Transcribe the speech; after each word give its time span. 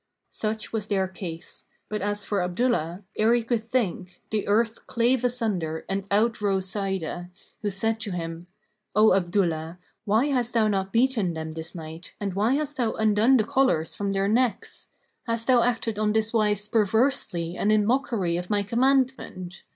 Such 0.31 0.73
was 0.73 0.87
their 0.87 1.07
case; 1.07 1.65
but 1.87 2.01
as 2.01 2.25
for 2.25 2.41
Abdullah, 2.41 3.03
ere 3.17 3.35
he 3.35 3.43
could 3.43 3.69
think, 3.69 4.19
the 4.31 4.47
earth 4.47 4.87
clave 4.87 5.23
asunder 5.23 5.85
and 5.87 6.05
out 6.09 6.41
rose 6.41 6.67
Sa'idah, 6.67 7.29
who 7.61 7.69
said 7.69 7.99
to 7.99 8.11
him, 8.11 8.47
"O 8.95 9.13
Abdullah, 9.13 9.77
why 10.05 10.25
hast 10.25 10.55
thou 10.55 10.67
not 10.67 10.91
beaten 10.91 11.35
them 11.35 11.53
this 11.53 11.75
night 11.75 12.15
and 12.19 12.33
why 12.33 12.53
hast 12.55 12.77
thou 12.77 12.93
undone 12.93 13.37
the 13.37 13.43
collars 13.43 13.93
from 13.93 14.11
their 14.11 14.27
necks? 14.27 14.89
Hast 15.27 15.45
thou 15.45 15.61
acted 15.61 15.99
on 15.99 16.13
this 16.13 16.33
wise 16.33 16.67
perversely 16.67 17.55
and 17.55 17.71
in 17.71 17.85
mockery 17.85 18.37
of 18.37 18.49
my 18.49 18.63
commandment? 18.63 19.61